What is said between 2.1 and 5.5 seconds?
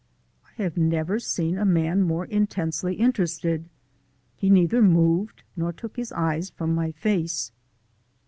intensely interested: he neither moved